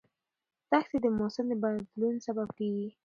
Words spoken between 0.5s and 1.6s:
دښتې د موسم د